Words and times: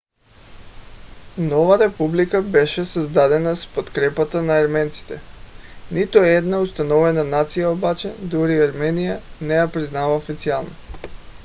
нова 1.49 1.75
република 1.81 2.41
беше 2.41 2.85
създадена 2.85 3.55
с 3.55 3.67
подкрепата 3.75 4.41
на 4.41 4.57
арменците. 4.59 5.21
нито 5.91 6.17
една 6.19 6.59
установена 6.59 7.23
нация 7.23 7.69
обаче- 7.71 8.13
дори 8.33 8.61
армения- 8.63 9.21
не 9.41 9.53
я 9.53 9.71
признава 9.71 10.15
официално 10.15 10.71